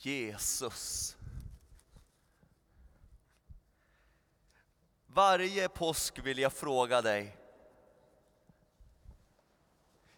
[0.00, 1.16] Jesus.
[5.06, 7.36] Varje påsk vill jag fråga dig.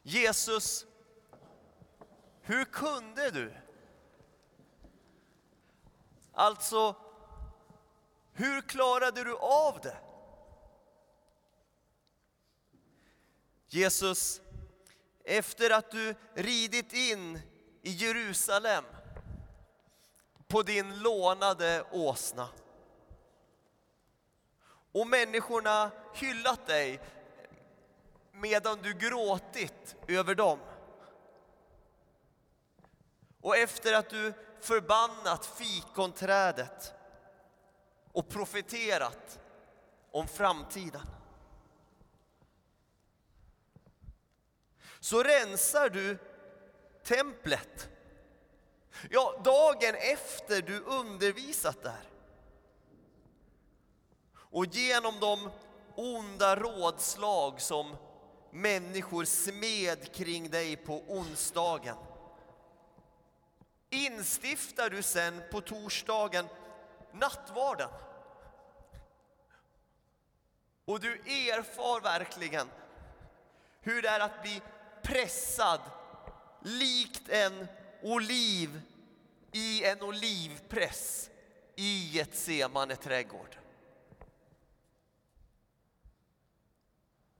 [0.02, 0.86] Jesus,
[2.40, 3.54] hur kunde du?
[6.32, 6.96] Alltså,
[8.32, 9.96] hur klarade du av det?
[13.66, 14.40] Jesus,
[15.24, 17.40] efter att du ridit in
[17.82, 18.84] i Jerusalem
[20.50, 22.48] på din lånade åsna
[24.92, 27.00] och människorna hyllat dig
[28.32, 30.58] medan du gråtit över dem.
[33.40, 36.94] Och efter att du förbannat fikonträdet
[38.12, 39.40] och profeterat
[40.10, 41.06] om framtiden.
[45.00, 46.18] Så rensar du
[47.04, 47.88] templet.
[49.10, 52.08] Ja, dagen efter du undervisat där.
[54.34, 55.50] Och genom de
[55.94, 57.96] onda rådslag som
[58.50, 61.96] människor smed kring dig på onsdagen
[63.90, 66.46] instiftar du sen på torsdagen
[67.12, 67.88] nattvarden.
[70.84, 72.68] Och du erfar verkligen
[73.80, 74.62] hur det är att bli
[75.02, 75.80] pressad
[76.60, 77.66] likt en
[78.02, 78.80] oliv
[79.52, 81.30] i en olivpress
[81.76, 82.36] i ett
[82.96, 83.56] trädgård.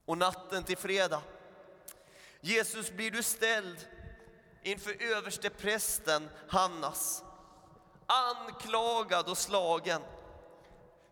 [0.05, 1.22] Och natten till fredag,
[2.41, 3.88] Jesus blir du ställd
[4.62, 7.25] inför översteprästen Hannas,
[8.06, 10.03] anklagad och slagen,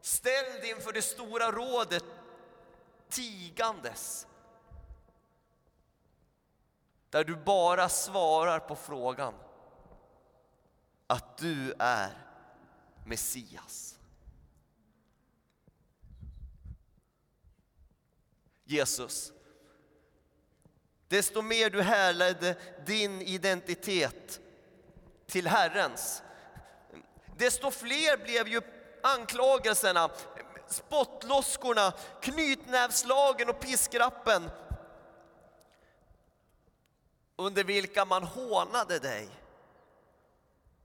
[0.01, 2.05] ställd inför det stora rådet
[3.09, 4.28] tigandes.
[7.11, 9.35] Där du bara svarar på frågan
[11.07, 12.11] att du är
[13.05, 13.99] Messias.
[18.65, 19.33] Jesus,
[21.09, 24.41] desto mer du härledde din identitet
[25.27, 26.23] till Herrens,
[27.37, 28.61] desto fler blev ju
[29.03, 30.11] anklagelserna,
[30.67, 34.51] spottloskorna, knytnävslagen och piskrappen
[37.39, 39.29] under vilka man hånade dig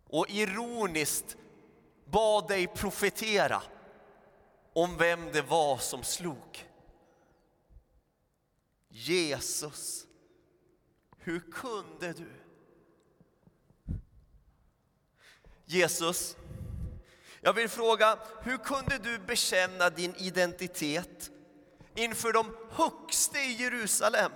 [0.08, 1.38] och ironiskt
[2.06, 3.62] bad dig profetera
[4.74, 6.69] om vem det var som slog.
[8.90, 10.06] Jesus,
[11.18, 12.31] hur kunde du?
[15.66, 16.36] Jesus,
[17.42, 21.31] jag vill fråga, hur kunde du bekänna din identitet
[21.96, 24.31] inför de högste i Jerusalem?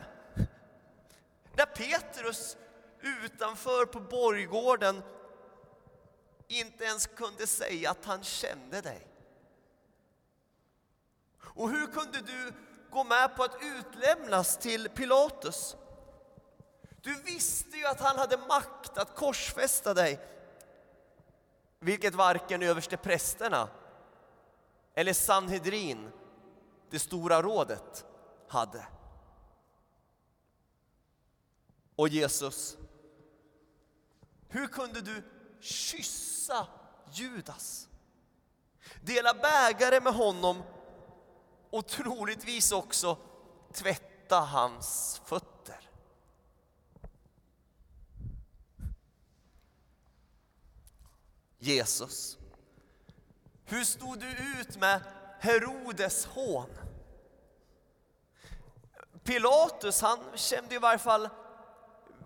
[1.58, 2.58] När Petrus
[3.02, 5.04] utanför på borggården
[6.48, 9.08] inte ens kunde säga att han kände dig.
[11.40, 12.54] Och hur kunde du
[12.92, 15.76] gå med på att utlämnas till Pilatus?
[17.02, 20.20] Du visste ju att han hade makt att korsfästa dig,
[21.80, 23.70] vilket varken översteprästerna
[24.94, 26.12] eller Sanhedrin,
[26.90, 28.06] det stora rådet,
[28.48, 28.86] hade.
[31.98, 32.78] Och Jesus,
[34.48, 35.24] hur kunde du
[35.60, 36.68] kyssa
[37.12, 37.88] Judas?
[39.02, 40.64] Dela bägare med honom
[41.70, 43.18] och troligtvis också
[43.74, 45.90] tvätta hans fötter.
[51.60, 52.38] Jesus,
[53.66, 55.02] hur stod du ut med
[55.40, 56.70] Herodes hån?
[59.24, 61.30] Pilatus, han kände i varje fall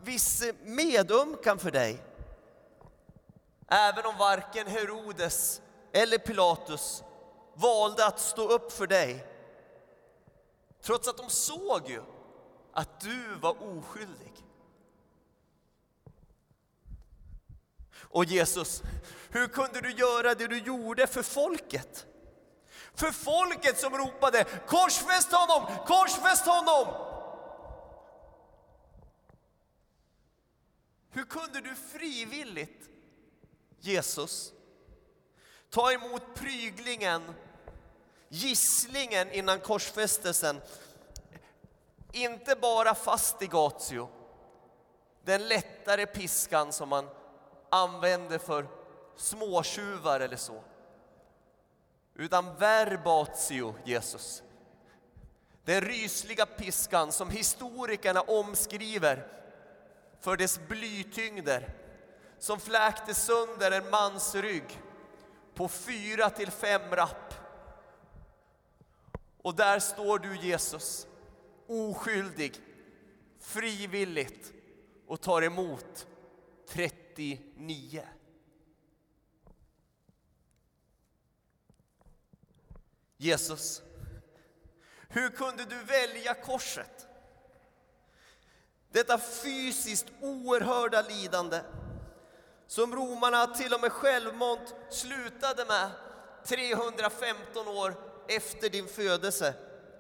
[0.04, 2.04] viss eh, medömkan för dig.
[3.68, 5.62] Även om varken Herodes
[5.94, 7.04] eller Pilatus
[7.54, 9.28] valde att stå upp för dig.
[10.82, 12.02] Trots att de såg ju
[12.74, 14.34] att du var oskyldig.
[17.94, 18.82] Och Jesus,
[19.30, 22.06] hur kunde du göra det du gjorde för folket?
[22.96, 27.11] För folket som ropade korsfäst honom, korsfäst honom!
[31.22, 32.90] Hur kunde du frivilligt,
[33.80, 34.54] Jesus,
[35.70, 37.34] ta emot pryglingen,
[38.30, 40.62] gisslingen innan korsfästelsen,
[42.12, 44.10] inte bara fastigatio,
[45.24, 47.10] den lättare piskan som man
[47.70, 48.68] använde för
[49.16, 50.64] småtjuvar eller så.
[52.16, 54.44] Utan verbatio, Jesus.
[55.64, 59.41] Den rysliga piskan som historikerna omskriver
[60.22, 61.70] för dess blytyngder
[62.40, 64.82] som fläkte sönder en mans rygg
[65.54, 67.34] på fyra till fem rapp.
[69.42, 71.08] Och där står du Jesus,
[71.68, 72.56] oskyldig,
[73.40, 74.54] frivilligt
[75.08, 76.08] och tar emot
[76.68, 78.08] 39.
[83.18, 83.82] Jesus,
[85.10, 87.08] hur kunde du välja korset?
[88.92, 91.62] Detta fysiskt oerhörda lidande
[92.68, 95.92] som romarna till och med självmant slutade med
[96.46, 97.96] 315 år
[98.28, 99.54] efter din födelse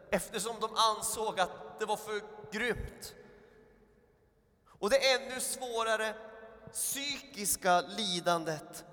[0.09, 2.21] eftersom de ansåg att det var för
[2.51, 3.15] grymt.
[4.67, 6.13] Och det ännu svårare
[6.73, 8.85] psykiska lidandet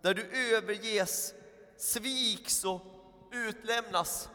[0.00, 1.34] där du överges,
[1.76, 2.82] sviks och
[3.32, 4.28] utlämnas.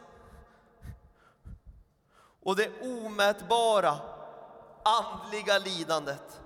[2.42, 3.98] Och det omätbara
[4.84, 6.40] andliga lidandet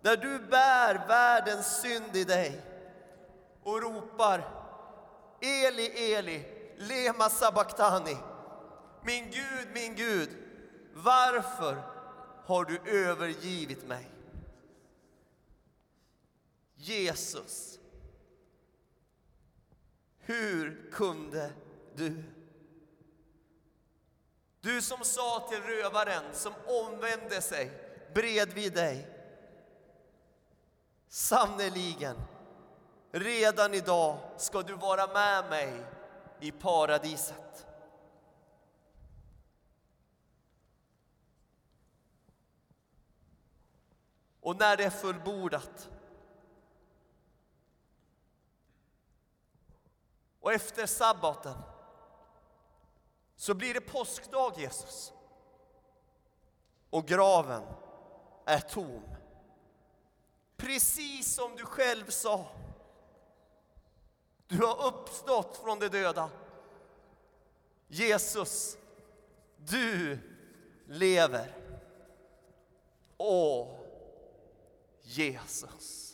[0.00, 2.60] där du bär världens synd i dig
[3.62, 4.58] och ropar
[5.40, 6.44] Eli, Eli,
[6.76, 8.16] lema sabachthani.
[9.02, 10.28] Min Gud, min Gud,
[10.94, 11.82] varför
[12.44, 14.10] har du övergivit mig?
[16.76, 17.78] Jesus,
[20.18, 21.52] hur kunde
[21.94, 22.22] du?
[24.60, 27.72] Du som sa till rövaren som omvände sig
[28.14, 29.08] bredvid dig.
[31.08, 32.16] Sannerligen,
[33.10, 35.84] redan idag ska du vara med mig
[36.40, 37.66] i paradiset.
[44.40, 45.90] Och när det är fullbordat
[50.40, 51.54] och efter sabbaten
[53.38, 55.12] så blir det påskdag, Jesus.
[56.90, 57.62] Och graven
[58.44, 59.02] är tom.
[60.56, 62.46] Precis som du själv sa.
[64.46, 66.30] Du har uppstått från de döda.
[67.88, 68.76] Jesus,
[69.56, 70.18] du
[70.86, 71.56] lever.
[73.16, 73.78] Åh,
[75.02, 76.07] Jesus.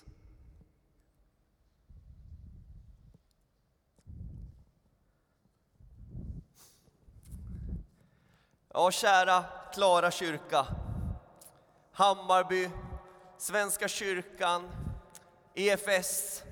[8.76, 10.66] Ja, kära Klara kyrka,
[11.92, 12.70] Hammarby,
[13.36, 14.70] Svenska kyrkan,
[15.54, 16.42] EFS,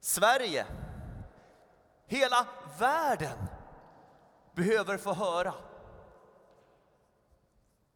[0.00, 0.66] Sverige.
[2.06, 2.46] Hela
[2.78, 3.38] världen
[4.54, 5.54] behöver få höra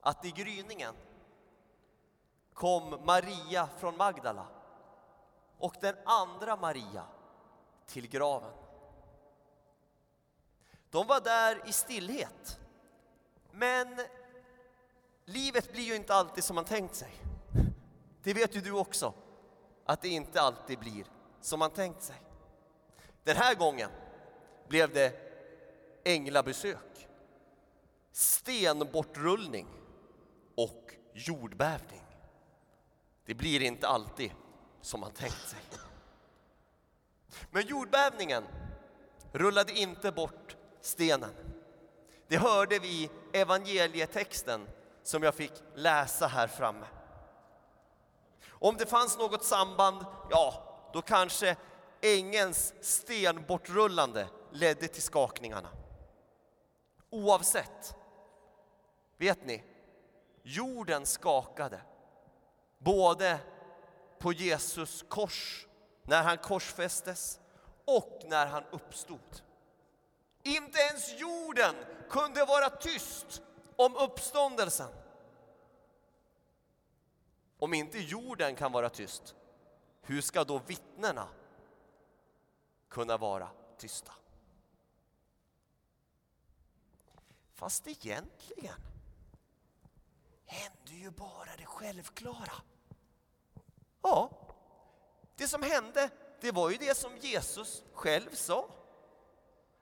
[0.00, 0.94] att i gryningen
[2.55, 4.46] kom Maria från Magdala
[5.58, 7.05] och den andra Maria
[7.87, 8.52] till graven.
[10.90, 12.58] De var där i stillhet
[13.58, 14.00] men
[15.25, 17.12] livet blir ju inte alltid som man tänkt sig.
[18.22, 19.14] Det vet ju du också,
[19.84, 21.05] att det inte alltid blir
[21.40, 22.16] som man tänkt sig.
[23.25, 23.90] Den här gången
[24.69, 25.12] blev det
[26.05, 27.08] änglabesök,
[28.12, 29.66] stenbortrullning
[30.55, 32.02] och jordbävning.
[33.25, 34.32] Det blir inte alltid
[34.81, 35.60] som man tänkt sig.
[37.50, 38.44] Men jordbävningen
[39.32, 41.47] rullade inte bort stenen.
[42.28, 44.69] Det hörde vi i evangelietexten
[45.02, 46.86] som jag fick läsa här framme.
[48.48, 51.56] Om det fanns något samband, ja, då kanske
[52.00, 55.69] ängens stenbortrullande ledde till skakningarna.
[57.10, 57.96] Oavsett,
[59.17, 59.64] vet ni,
[60.43, 61.81] jorden skakade
[62.79, 63.38] både
[64.19, 65.67] på Jesus kors,
[66.03, 67.41] när han korsfästes
[67.84, 69.43] och när han uppstod.
[70.48, 71.74] Inte ens jorden
[72.10, 73.43] kunde vara tyst
[73.76, 74.88] om uppståndelsen.
[77.58, 79.34] Om inte jorden kan vara tyst,
[80.02, 81.28] hur ska då vittnena
[82.88, 84.12] kunna vara tysta?
[87.55, 88.81] Fast egentligen
[90.44, 92.52] hände ju bara det självklara.
[94.02, 94.31] Ja,
[95.36, 98.78] det som hände, det var ju det som Jesus själv sa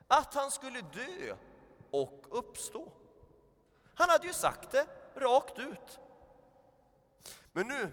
[0.09, 1.37] att han skulle dö
[1.91, 2.93] och uppstå.
[3.95, 6.01] Han hade ju sagt det rakt ut.
[7.53, 7.91] Men nu,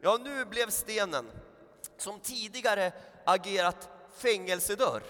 [0.00, 1.30] ja nu blev stenen
[1.96, 2.92] som tidigare
[3.24, 5.02] agerat fängelsedörr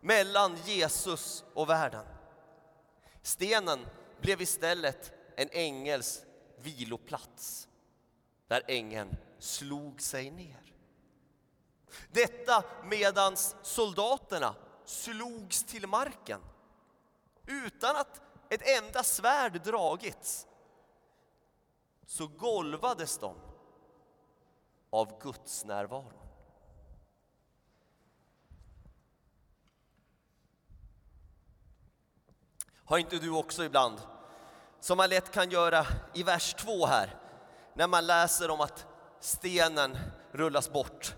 [0.00, 2.06] mellan Jesus och världen.
[3.22, 3.86] Stenen
[4.20, 6.24] blev istället en ängels
[6.58, 7.68] viloplats
[8.46, 10.72] där ängeln slog sig ner.
[12.12, 14.54] Detta medans soldaterna
[14.84, 16.40] slogs till marken
[17.46, 20.46] utan att ett enda svärd dragits
[22.06, 23.36] så golvades de
[24.90, 26.12] av Guds närvaro.
[32.84, 34.00] Har inte du också ibland,
[34.80, 37.20] som man lätt kan göra i vers 2 här,
[37.74, 38.86] när man läser om att
[39.20, 39.98] stenen
[40.32, 41.14] rullas bort.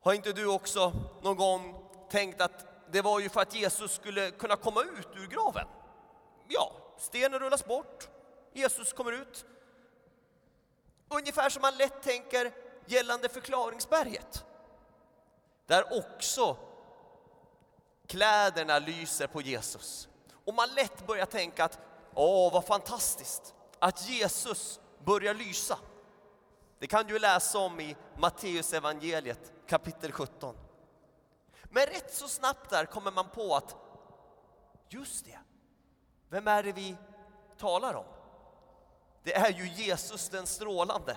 [0.00, 4.30] Har inte du också någon gång tänkt att det var ju för att Jesus skulle
[4.30, 5.66] kunna komma ut ur graven?
[6.48, 8.08] Ja, stenen rullas bort,
[8.52, 9.46] Jesus kommer ut.
[11.08, 12.52] Ungefär som man lätt tänker
[12.86, 14.44] gällande förklaringsberget.
[15.66, 16.56] Där också
[18.06, 20.08] kläderna lyser på Jesus.
[20.44, 21.78] Och man lätt börjar tänka att
[22.14, 25.78] åh, vad fantastiskt att Jesus börjar lysa.
[26.78, 30.56] Det kan du läsa om i Matteus evangeliet kapitel 17.
[31.68, 33.76] Men rätt så snabbt där kommer man på att
[34.88, 35.38] just det,
[36.28, 36.96] vem är det vi
[37.58, 38.04] talar om?
[39.22, 41.16] Det är ju Jesus den strålande.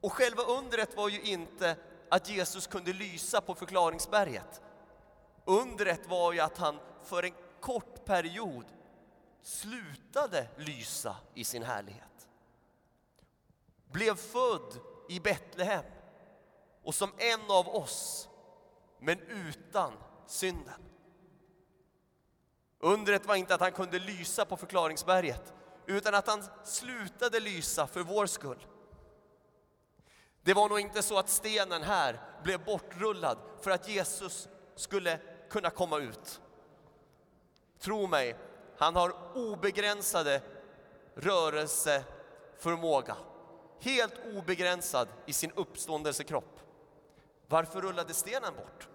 [0.00, 1.76] Och själva undret var ju inte
[2.08, 4.60] att Jesus kunde lysa på förklaringsberget.
[5.44, 8.64] Undret var ju att han för en kort period
[9.42, 12.28] slutade lysa i sin härlighet.
[13.84, 15.84] Blev född i Betlehem
[16.82, 18.28] och som en av oss,
[19.00, 19.92] men utan
[20.26, 20.82] synden.
[22.78, 25.54] Undret var inte att han kunde lysa på förklaringsberget,
[25.86, 28.66] utan att han slutade lysa för vår skull.
[30.42, 35.18] Det var nog inte så att stenen här blev bortrullad för att Jesus skulle
[35.50, 36.40] kunna komma ut.
[37.78, 38.36] Tro mig,
[38.76, 40.42] han har obegränsade
[41.14, 43.16] rörelseförmåga.
[43.80, 46.59] Helt obegränsad i sin uppståndelsekropp.
[47.50, 48.88] Varför rullade stenen bort?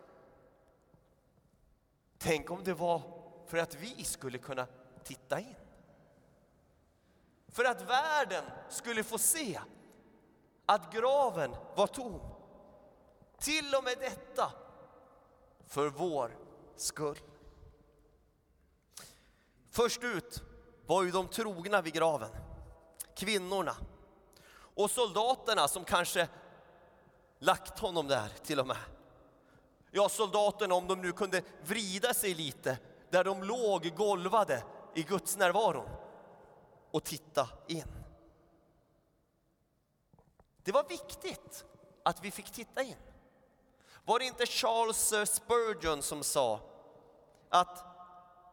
[2.17, 3.01] Tänk om det var
[3.45, 4.67] för att vi skulle kunna
[5.03, 5.55] titta in.
[7.47, 9.59] För att världen skulle få se
[10.65, 12.19] att graven var tom.
[13.39, 14.51] Till och med detta
[15.67, 16.37] för vår
[16.75, 17.19] skull.
[19.71, 20.43] Först ut
[20.85, 22.29] var ju de trogna vid graven,
[23.15, 23.75] kvinnorna
[24.57, 26.27] och soldaterna som kanske
[27.45, 28.77] lagt honom där till och med.
[29.91, 32.77] Ja, soldaterna om de nu kunde vrida sig lite
[33.09, 35.89] där de låg golvade i Guds närvaro
[36.91, 37.91] och titta in.
[40.63, 41.65] Det var viktigt
[42.03, 42.95] att vi fick titta in.
[44.05, 46.59] Var det inte Charles eh, Spurgeon som sa
[47.49, 47.85] att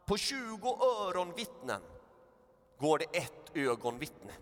[0.05, 1.81] på 20 öronvittnen
[2.79, 4.33] går det ett ögonvittne.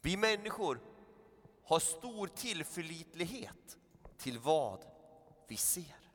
[0.00, 0.80] Vi människor
[1.64, 3.78] har stor tillförlitlighet
[4.16, 4.84] till vad
[5.46, 6.10] vi ser.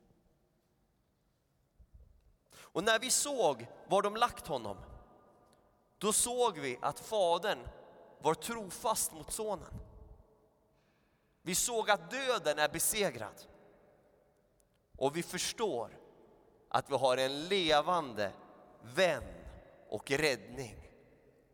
[2.52, 4.76] Och när vi såg var de lagt honom,
[5.98, 7.58] då såg vi att Fadern
[8.20, 9.74] var trofast mot Sonen.
[11.42, 13.46] Vi såg att döden är besegrad.
[14.98, 15.98] Och vi förstår
[16.68, 18.32] att vi har en levande
[18.82, 19.24] vän
[19.88, 20.76] och räddning,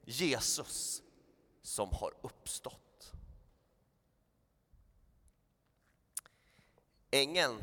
[0.04, 1.02] Jesus,
[1.62, 2.85] som har uppstått.
[7.16, 7.62] Ängeln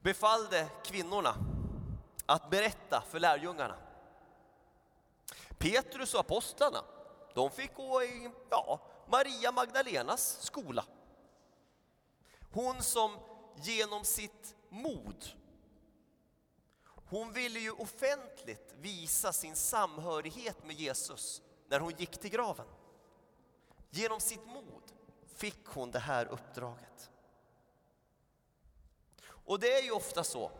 [0.00, 1.34] befallde kvinnorna
[2.26, 3.76] att berätta för lärjungarna.
[5.58, 6.84] Petrus och apostlarna,
[7.34, 10.84] de fick gå i ja, Maria Magdalenas skola.
[12.52, 13.18] Hon som
[13.56, 15.36] genom sitt mod
[17.08, 22.66] hon ville ju offentligt visa sin samhörighet med Jesus när hon gick till graven.
[23.90, 24.82] Genom sitt mod
[25.34, 27.10] fick hon det här uppdraget.
[29.46, 30.50] Och det är ju ofta så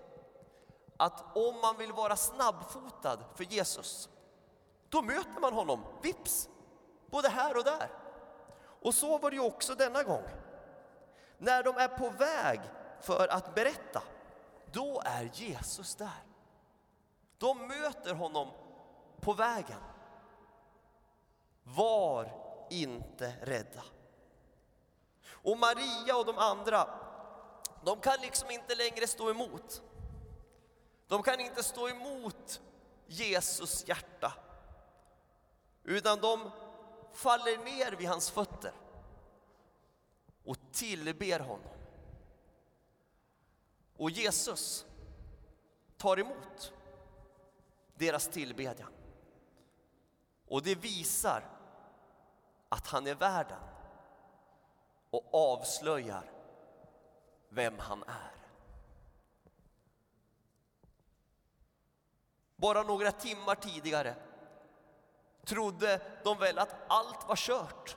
[0.97, 4.09] att om man vill vara snabbfotad för Jesus,
[4.89, 6.49] då möter man honom vips,
[7.07, 7.91] både här och där.
[8.81, 10.23] Och så var det ju också denna gång.
[11.39, 12.61] När de är på väg
[13.01, 14.03] för att berätta,
[14.73, 16.25] då är Jesus där.
[17.39, 18.51] De möter honom
[19.21, 19.81] på vägen.
[21.63, 22.31] Var
[22.71, 23.83] inte rädda.
[25.31, 26.89] Och Maria och de andra,
[27.87, 29.83] de kan liksom inte längre stå emot.
[31.07, 32.61] De kan inte stå emot
[33.07, 34.33] Jesus hjärta.
[35.85, 36.51] Utan de
[37.13, 38.73] faller ner vid hans fötter
[40.45, 41.77] och tillber honom.
[43.97, 44.87] Och Jesus
[45.97, 46.73] tar emot
[47.95, 48.93] deras tillbedjan.
[50.49, 51.45] Och det visar
[52.69, 53.63] att han är värden
[55.11, 56.36] och avslöjar
[57.57, 58.33] vem han är.
[62.57, 64.15] Bara några timmar tidigare
[65.45, 67.97] trodde de väl att allt var kört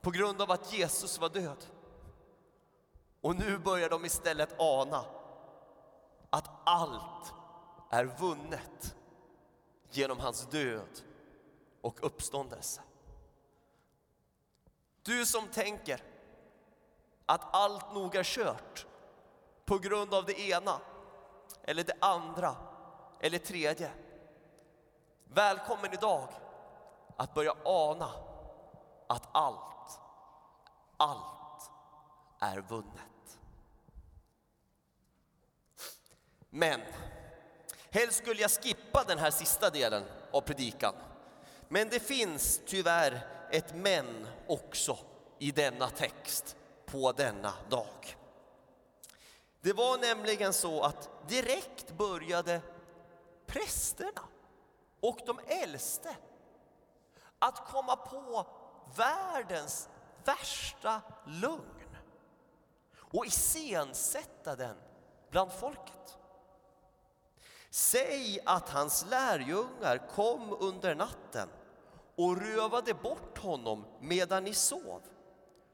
[0.00, 1.66] på grund av att Jesus var död.
[3.20, 5.04] Och nu börjar de istället ana
[6.30, 7.32] att allt
[7.90, 8.96] är vunnet
[9.90, 11.00] genom hans död
[11.80, 12.82] och uppståndelse.
[15.02, 16.09] Du som tänker
[17.30, 18.86] att allt nog är kört
[19.64, 20.80] på grund av det ena
[21.62, 22.56] eller det andra
[23.20, 23.90] eller tredje.
[25.24, 26.28] Välkommen idag
[27.16, 28.10] att börja ana
[29.06, 30.00] att allt,
[30.96, 31.70] allt
[32.40, 33.38] är vunnet.
[36.50, 36.80] Men
[37.90, 40.94] helst skulle jag skippa den här sista delen av predikan.
[41.68, 44.98] Men det finns tyvärr ett men också
[45.38, 46.56] i denna text
[46.92, 48.16] på denna dag.
[49.60, 52.60] Det var nämligen så att direkt började
[53.46, 54.22] prästerna
[55.00, 56.16] och de äldste
[57.38, 58.46] att komma på
[58.96, 59.88] världens
[60.24, 61.96] värsta lögn
[62.96, 64.76] och iscensätta den
[65.30, 66.18] bland folket.
[67.70, 71.48] Säg att hans lärjungar kom under natten
[72.16, 75.02] och rövade bort honom medan ni sov,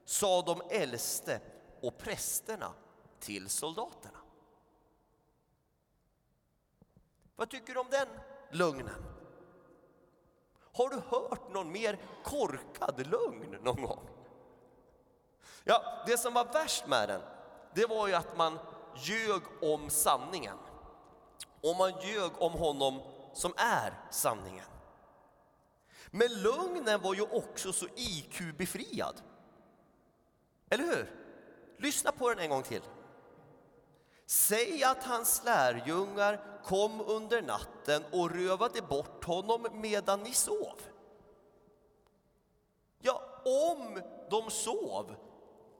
[0.07, 1.41] sa de äldste
[1.81, 2.73] och prästerna
[3.19, 4.17] till soldaterna.
[7.35, 8.07] Vad tycker du om den
[8.51, 9.05] lögnen?
[10.73, 14.09] Har du hört någon mer korkad lögn någon gång?
[15.63, 17.21] Ja, det som var värst med den,
[17.73, 18.59] det var ju att man
[18.95, 20.57] ljög om sanningen.
[21.61, 23.01] Och man ljög om honom
[23.33, 24.65] som är sanningen.
[26.11, 29.21] Men lögnen var ju också så IQ-befriad.
[30.69, 31.11] Eller hur?
[31.77, 32.81] Lyssna på den en gång till.
[34.25, 40.81] Säg att hans lärjungar kom under natten och rövade bort honom medan ni sov.
[42.99, 45.15] Ja, om de sov,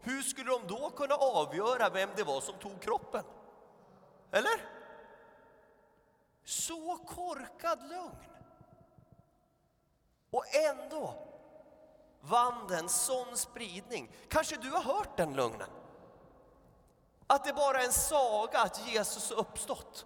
[0.01, 3.23] hur skulle de då kunna avgöra vem det var som tog kroppen?
[4.31, 4.61] Eller?
[6.43, 8.15] Så korkad lögn.
[10.31, 11.26] Och ändå
[12.21, 14.11] vann den sån spridning.
[14.29, 15.69] Kanske du har hört den lögnen?
[17.27, 20.05] Att det bara är en saga att Jesus har uppstått.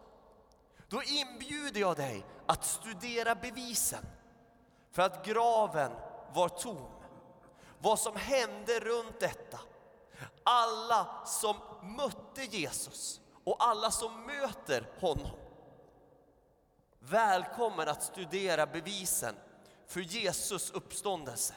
[0.88, 4.06] Då inbjuder jag dig att studera bevisen
[4.92, 5.92] för att graven
[6.34, 6.88] var tom.
[7.80, 9.60] Vad som hände runt detta.
[10.44, 15.32] Alla som mötte Jesus och alla som möter honom.
[17.00, 19.36] Välkommen att studera bevisen
[19.88, 21.54] för Jesus uppståndelse.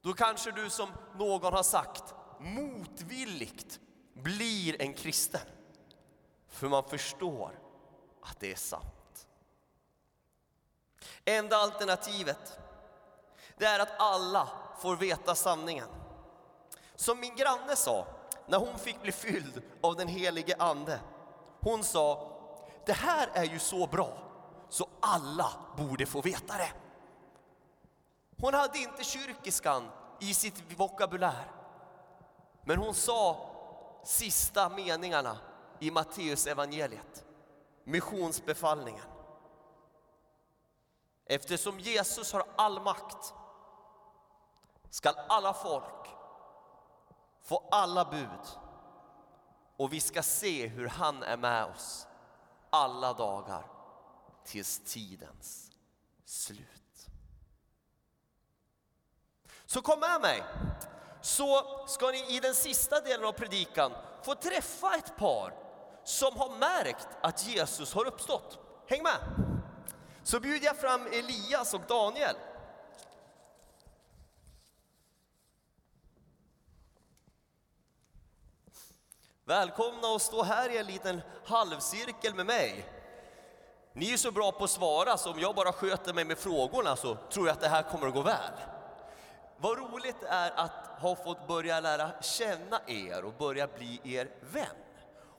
[0.00, 3.80] Då kanske du som någon har sagt motvilligt
[4.14, 5.40] blir en kristen.
[6.48, 7.60] För man förstår
[8.22, 9.26] att det är sant.
[11.24, 12.58] Enda alternativet,
[13.56, 14.48] det är att alla
[14.80, 15.88] får veta sanningen.
[16.94, 18.06] Som min granne sa
[18.46, 21.00] när hon fick bli fylld av den helige Ande.
[21.60, 22.32] Hon sa,
[22.86, 24.18] det här är ju så bra
[24.68, 26.72] så alla borde få veta det.
[28.40, 31.52] Hon hade inte kyrkiskan i sitt vokabulär.
[32.64, 33.50] Men hon sa
[34.04, 35.38] sista meningarna
[35.78, 37.24] i Matteus evangeliet,
[37.84, 39.04] missionsbefallningen.
[41.26, 43.34] Eftersom Jesus har all makt
[44.90, 46.08] skall alla folk
[47.42, 48.58] få alla bud
[49.76, 52.06] och vi ska se hur han är med oss
[52.70, 53.64] alla dagar
[54.44, 55.70] tills tidens
[56.24, 56.87] slut.
[59.70, 60.42] Så kom med mig
[61.20, 65.54] så ska ni i den sista delen av predikan få träffa ett par
[66.04, 68.58] som har märkt att Jesus har uppstått.
[68.86, 69.18] Häng med!
[70.22, 72.36] Så bjuder jag fram Elias och Daniel.
[79.44, 82.86] Välkomna att stå här i en liten halvcirkel med mig.
[83.92, 86.96] Ni är så bra på att svara, så om jag bara sköter mig med frågorna
[86.96, 88.52] så tror jag att det här kommer att gå väl.
[89.60, 94.30] Vad roligt det är att ha fått börja lära känna er och börja bli er
[94.40, 94.76] vän.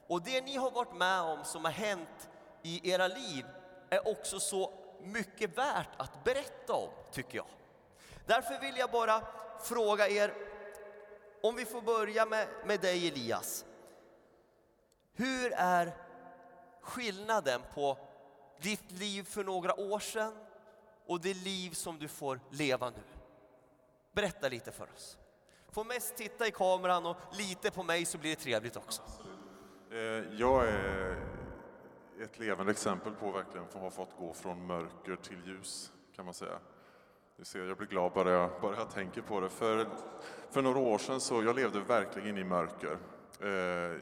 [0.08, 2.30] Och det ni har varit med om som har hänt
[2.64, 3.46] i era liv
[3.90, 7.46] är också så mycket värt att berätta om, tycker jag.
[8.26, 9.22] Därför vill jag bara
[9.62, 10.34] fråga er,
[11.44, 13.66] om vi får börja med, med dig Elias.
[15.14, 15.96] Hur är
[16.82, 17.98] skillnaden på
[18.62, 20.34] ditt liv för några år sedan
[21.06, 23.19] och det liv som du får leva nu?
[24.12, 25.18] Berätta lite för oss.
[25.72, 29.02] Får mest titta i kameran och lite på mig så blir det trevligt också.
[29.92, 29.98] Eh,
[30.38, 31.18] jag är
[32.24, 36.34] ett levande exempel på verkligen att ha fått gå från mörker till ljus kan man
[36.34, 36.60] säga.
[37.38, 39.50] Du ser, jag blir glad bara jag, bara jag tänker på det.
[39.50, 39.88] För,
[40.50, 42.98] för några år sedan så jag levde verkligen i mörker.
[43.42, 44.02] Eh,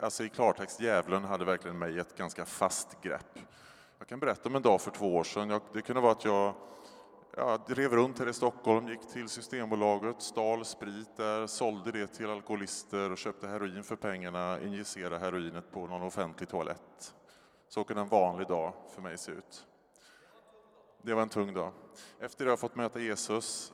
[0.00, 3.38] alltså i klartext, djävulen hade verkligen mig i ett ganska fast grepp.
[3.98, 5.50] Jag kan berätta om en dag för två år sedan.
[5.50, 6.54] Jag, det kunde vara att jag
[7.36, 12.30] ja, drev runt här i Stockholm, gick till Systembolaget, stal sprit där, sålde det till
[12.30, 17.14] alkoholister och köpte heroin för pengarna, injicerade heroinet på någon offentlig toalett.
[17.68, 19.66] Så kunde en vanlig dag för mig se ut.
[21.02, 21.72] Det var en tung dag.
[22.20, 23.72] Efter det har jag fått möta Jesus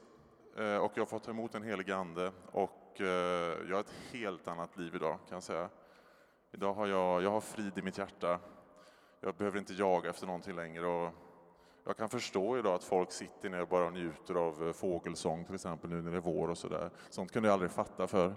[0.57, 3.07] eh, och jag har fått ta emot en helig ande och eh,
[3.69, 5.69] jag har ett helt annat liv idag kan jag säga.
[6.53, 8.39] Idag har jag, jag har frid i mitt hjärta.
[9.21, 11.15] Jag behöver inte jaga efter någonting längre och
[11.85, 15.55] jag kan förstå idag att folk sitter ner och bara njuter av eh, fågelsång till
[15.55, 16.91] exempel nu när det är vår och sådär.
[17.11, 18.35] Sånt kunde jag aldrig fatta för.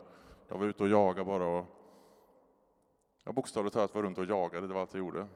[0.47, 1.65] Jag var ute och jagade bara och
[3.23, 5.27] jag bokstavligt talat var runt och jagade, det var allt jag gjorde.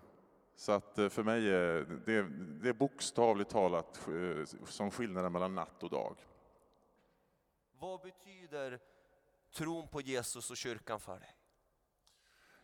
[0.55, 2.23] Så att eh, för mig är det,
[2.61, 6.15] det är bokstavligt talat eh, som skillnaden mellan natt och dag.
[7.79, 8.79] Vad betyder
[9.55, 11.35] tron på Jesus och kyrkan för dig?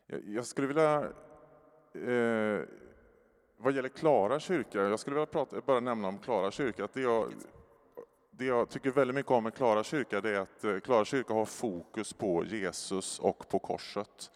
[0.05, 1.13] Jag, jag skulle vilja
[1.93, 2.67] eh,
[3.63, 6.83] vad gäller Klara kyrka, jag skulle vilja prata, bara nämna om Klara kyrka.
[6.83, 7.33] Att det, jag,
[8.31, 11.33] det jag tycker väldigt mycket om med Klara kyrka det är att eh, Klara kyrka
[11.33, 14.31] har fokus på Jesus och på korset.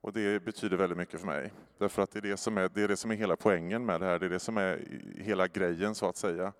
[0.00, 1.52] Och det betyder väldigt mycket för mig.
[1.78, 4.00] Därför att det är det som är, det är, det som är hela poängen med
[4.00, 6.52] det här, det är det som är hela grejen så att säga.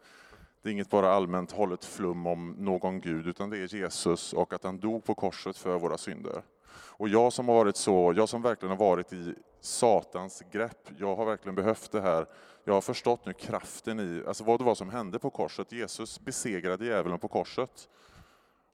[0.63, 4.53] Det är inget bara allmänt hållet flum om någon Gud, utan det är Jesus och
[4.53, 6.43] att han dog på korset för våra synder.
[6.73, 11.17] Och jag som har varit så, jag som verkligen har varit i Satans grepp, jag
[11.17, 12.27] har verkligen behövt det här.
[12.65, 15.73] Jag har förstått nu kraften i, alltså vad det var som hände på korset.
[15.73, 17.89] Jesus besegrade djävulen på korset.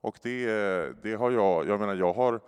[0.00, 2.40] Och det, det har jag, jag menar jag har,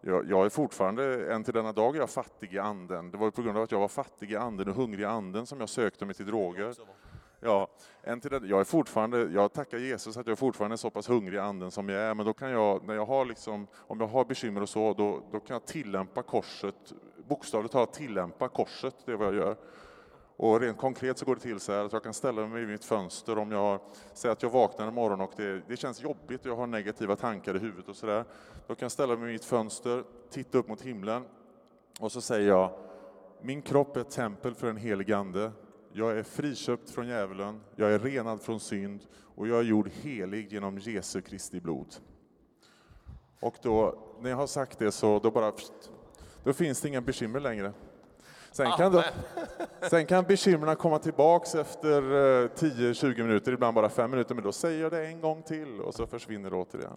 [0.00, 3.10] jag, jag, är fortfarande, än till denna dag är jag fattig i anden.
[3.10, 5.46] Det var på grund av att jag var fattig i anden och hungrig i anden
[5.46, 6.74] som jag sökte mig till droger.
[7.40, 7.68] Ja,
[8.02, 11.08] än till det, jag är fortfarande, jag tackar Jesus att jag fortfarande är så pass
[11.08, 14.00] hungrig i anden som jag är, men då kan jag, när jag har liksom, om
[14.00, 16.92] jag har bekymmer och så, då, då kan jag tillämpa korset,
[17.30, 19.56] bokstavligt talat tillämpa korset, det är vad jag gör.
[20.36, 22.68] Och rent konkret så går det till så här att jag kan ställa mig vid
[22.68, 23.80] mitt fönster om jag
[24.14, 27.16] säger att jag vaknar en morgon och det, det känns jobbigt och jag har negativa
[27.16, 28.24] tankar i huvudet och sådär.
[28.66, 31.24] Då kan jag ställa mig vid mitt fönster, titta upp mot himlen
[32.00, 32.70] och så säger jag
[33.42, 35.52] min kropp är ett tempel för en helig ande
[35.92, 40.52] jag är friköpt från djävulen, jag är renad från synd och jag är gjord helig
[40.52, 41.94] genom Jesu Kristi blod.
[43.40, 45.52] Och då, när jag har sagt det så då bara,
[46.44, 47.72] då finns det inga bekymmer längre.
[48.52, 49.04] Sen kan, då,
[49.90, 54.52] sen kan bekymren komma tillbaks efter 10-20 eh, minuter, ibland bara 5 minuter, men då
[54.52, 56.96] säger jag det en gång till och så försvinner det återigen.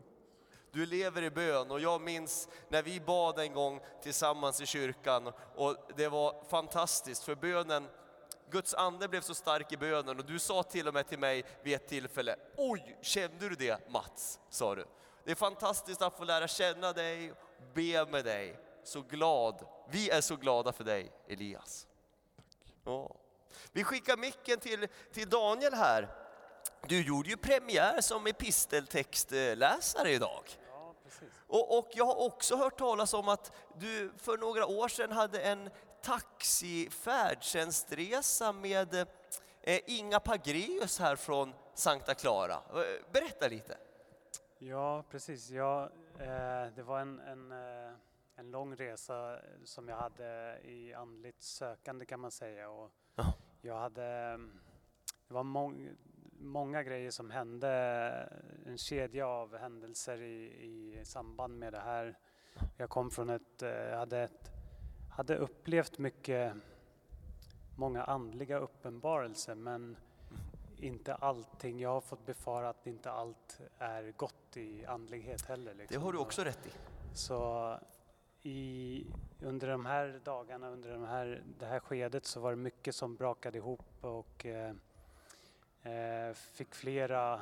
[0.71, 5.31] Du lever i bön och jag minns när vi bad en gång tillsammans i kyrkan
[5.55, 7.83] och det var fantastiskt för bönen
[8.53, 11.43] Guds ande blev så stark i bönen och du sa till och med till mig
[11.63, 14.39] vid ett tillfälle, oj, kände du det Mats?
[14.49, 14.85] sa du.
[15.23, 17.33] Det är fantastiskt att få lära känna dig,
[17.73, 18.59] be med dig.
[18.83, 21.87] Så glad, vi är så glada för dig Elias.
[22.83, 23.15] Ja.
[23.71, 26.09] Vi skickar micken till, till Daniel här.
[26.87, 30.43] Du gjorde ju premiär som episteltextläsare idag.
[31.47, 35.41] Och, och, jag har också hört talas om att du för några år sedan hade
[35.41, 35.69] en
[36.01, 38.95] taxifärdtjänstresa med
[39.61, 42.53] eh, Inga Pagreus här från Sankta Clara.
[42.53, 42.59] Eh,
[43.11, 43.77] berätta lite.
[44.59, 45.49] Ja, precis.
[45.49, 47.51] Ja, eh, det var en, en,
[48.35, 52.69] en lång resa som jag hade i andligt sökande kan man säga.
[52.69, 52.91] Och
[53.61, 54.37] jag hade,
[55.27, 55.89] det var mång,
[56.31, 57.69] många grejer som hände,
[58.65, 62.17] en kedja av händelser i, i samband med det här.
[62.77, 64.53] Jag kom från ett, jag hade ett
[65.13, 66.53] hade upplevt mycket,
[67.75, 69.97] många andliga uppenbarelser men
[70.77, 71.79] inte allting.
[71.79, 75.73] Jag har fått befara att inte allt är gott i andlighet heller.
[75.73, 75.99] Liksom.
[75.99, 76.69] Det har du också rätt i.
[77.13, 77.79] Så
[78.43, 79.05] i,
[79.41, 83.15] under de här dagarna, under de här, det här skedet så var det mycket som
[83.15, 84.75] brakade ihop och eh,
[85.83, 87.41] eh fick flera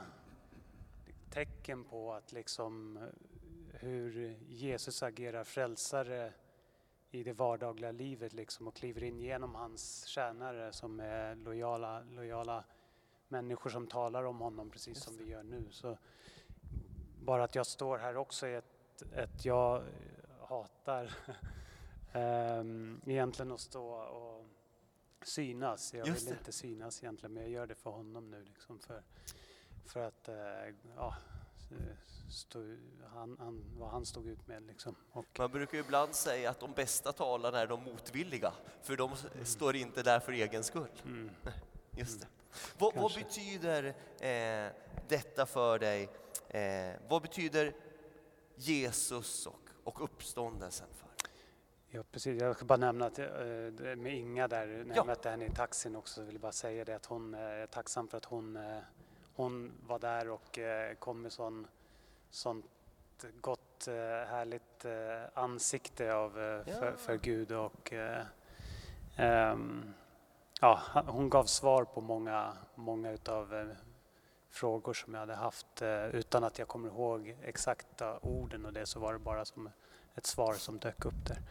[1.30, 3.00] tecken på att liksom
[3.74, 6.34] hur Jesus agerar frälsare
[7.12, 12.64] i det vardagliga livet liksom och kliver in genom hans tjänare som är lojala, lojala
[13.28, 15.68] människor som talar om honom precis som vi gör nu.
[15.72, 15.98] Så
[17.20, 19.84] bara att jag står här också är ett, ett jag
[20.52, 21.16] hatar
[22.14, 24.46] um, egentligen att stå och
[25.24, 25.94] synas.
[25.94, 29.04] Jag vill inte synas egentligen men jag gör det för honom nu liksom för,
[29.86, 31.16] för att uh, ja,
[32.30, 32.78] stod,
[33.14, 34.64] han, han, vad han stod ut med.
[34.64, 34.96] Liksom.
[35.12, 39.46] Och, Man brukar ibland säga att de bästa talarna är de motvilliga, för de mm.
[39.46, 41.02] står inte där för egen skull.
[41.06, 41.30] Mm.
[41.92, 42.28] Just det.
[42.78, 43.24] Vad, vad Kanske.
[43.24, 43.84] betyder
[44.20, 44.72] eh,
[45.08, 46.10] detta för dig?
[46.50, 47.76] Eh, vad betyder
[48.56, 51.08] Jesus och, och uppståndelsen för?
[51.94, 52.42] Ja, precis.
[52.42, 53.26] Jag ska bara nämna att eh,
[53.98, 54.94] med Inga där, när Ja.
[54.96, 57.40] jag mötte henne i taxin också, så vill jag bara säga det att hon eh,
[57.42, 58.78] är tacksam för att hon, eh,
[59.36, 60.60] hon var där och
[61.00, 61.68] kom med sån,
[62.30, 62.66] sånt
[63.42, 63.88] gott,
[64.28, 64.86] härligt
[65.34, 66.98] ansikte av, för, Ja.
[66.98, 67.94] för Gud och
[69.16, 69.94] ehm,
[70.62, 73.74] ja, hon gav svar på många, många utav
[74.50, 79.00] frågor som jag hade haft utan att jag kommer ihåg exakta orden och det så
[79.00, 79.70] var det bara som
[80.16, 81.42] ett svar som dök upp där.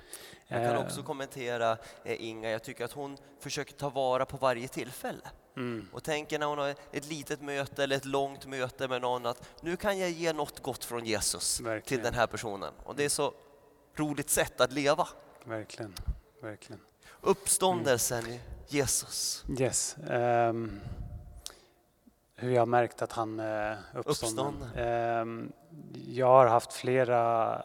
[0.49, 4.37] Jag kan Eh, också kommentera eh, Inga, jag tycker att hon försöker ta vara på
[4.37, 5.29] varje tillfälle.
[5.57, 9.27] Mm, Och tänker när hon har ett litet möte eller ett långt möte med någon
[9.27, 12.73] att nu kan jag ge något gott från Jesus till verkligen, den här personen.
[12.85, 13.33] Och det är så
[13.97, 15.09] roligt sätt att leva.
[15.45, 15.95] verkligen,
[16.43, 16.81] verkligen.
[17.21, 19.45] Uppståndelsen i Jesus.
[19.59, 19.97] Yes.
[20.11, 20.81] ehm,
[22.37, 24.47] hur jag märkt att han är uppstånden.
[24.47, 24.87] Uppstånden.
[24.87, 25.53] Ehm,
[26.07, 27.63] jag har haft flera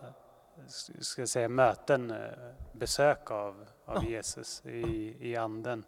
[0.99, 2.17] ska säga, möten, eh,
[2.73, 4.09] besök av, av Ja.
[4.09, 5.83] Jesus i, i anden.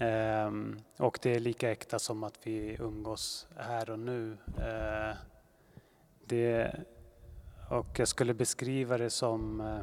[0.00, 4.36] Ehm, och det är lika äkta som att vi umgås här och nu.
[4.58, 5.16] Eh,
[6.24, 6.74] det,
[7.70, 9.80] och jag skulle beskriva det som eh,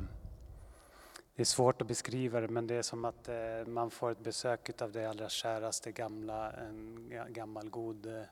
[1.35, 4.19] det är svårt att beskriva det, men det är som att eh, man får ett
[4.23, 8.25] besök av det allra käraste gamla, en ga- gammal god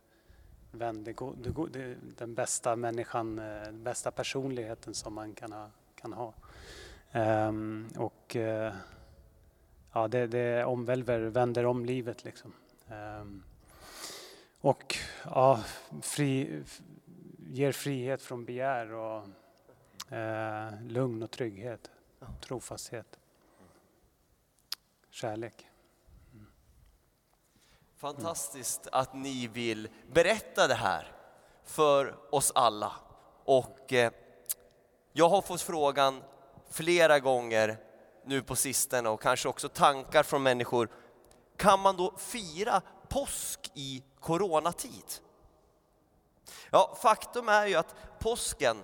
[0.71, 5.33] vän, det go, det go, det, den bästa människan, eh, den bästa personligheten som man
[5.33, 5.69] kan ha.
[5.95, 6.33] Kan ha.
[7.11, 8.73] Ehm, och eh,
[9.93, 12.53] ja, det, det omvälver, vänder om livet liksom.
[12.89, 13.43] Ehm,
[14.61, 15.63] och ja,
[16.01, 16.63] fri,
[17.37, 19.23] ger frihet från begär och
[20.13, 21.91] eh, lugn och trygghet
[22.41, 23.19] trofasthet,
[25.09, 25.67] kärlek.
[27.97, 31.11] Fantastiskt att ni vill berätta det här
[31.63, 32.91] för oss alla.
[33.45, 34.11] Och eh,
[35.13, 36.23] jag har fått frågan
[36.69, 37.77] flera gånger
[38.25, 40.89] nu på sistone och kanske också tankar från människor.
[41.55, 45.13] Kan man då fira påsk i coronatid?
[46.71, 48.77] Ja, faktum är ju att påsken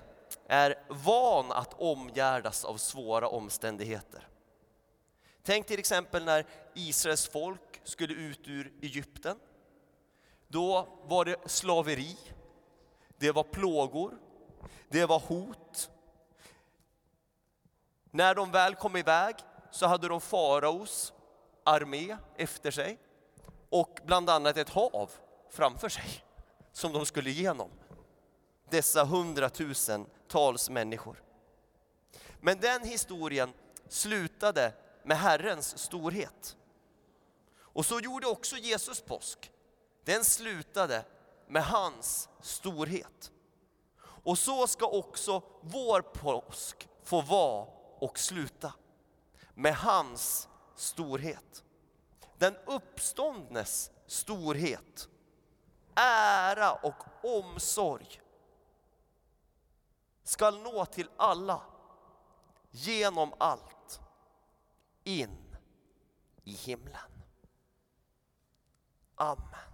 [0.48, 4.28] är van att omgärdas av svåra omständigheter.
[5.44, 9.40] Tänk till exempel när Israels folk skulle ut ur Egypten.
[10.48, 12.18] Då var det slaveri,
[13.18, 14.18] det var plågor,
[14.90, 15.90] det var hot.
[18.12, 19.36] När de väl kom iväg
[19.72, 21.14] så hade de faraos
[21.64, 23.00] armé efter sig
[23.70, 25.12] och bland annat ett hav
[25.50, 26.24] framför sig
[26.72, 27.70] som de skulle igenom.
[28.70, 31.24] Dessa hundratusentals människor.
[32.40, 33.54] Men den historien
[33.88, 34.74] slutade
[35.04, 36.58] med Herrens storhet.
[37.56, 39.52] Och så gjorde också Jesus påsk.
[40.04, 41.06] Den slutade
[41.48, 43.32] med hans storhet.
[44.02, 47.68] Och så ska också vår påsk få vara
[48.00, 48.74] och sluta.
[49.54, 51.64] Med hans storhet.
[52.38, 55.10] Den uppståndnes storhet,
[55.96, 58.22] ära och omsorg
[60.24, 61.62] skall nå till alla
[62.72, 63.73] genom allt
[65.06, 65.38] in
[66.46, 67.12] i himlen.
[69.18, 69.73] Amen.